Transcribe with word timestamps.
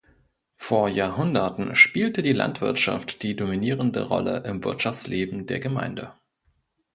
Vor 0.55 0.89
Jahrhunderten 0.89 1.75
spielte 1.75 2.23
die 2.23 2.33
Landwirtschaft 2.33 3.21
die 3.21 3.35
dominierende 3.35 4.07
Rolle 4.07 4.41
im 4.47 4.63
Wirtschaftsleben 4.63 5.45
der 5.45 5.59
Gemeinde. 5.59 6.15